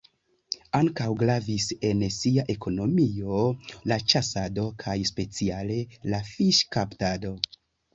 Ankaŭ 0.77 1.09
gravis 1.19 1.67
en 1.91 2.01
sia 2.15 2.47
ekonomio 2.55 3.45
la 3.93 4.01
ĉasado 4.15 4.67
kaj 4.85 4.99
speciale 5.15 5.83
la 6.13 6.27
fiŝkaptado. 6.35 7.41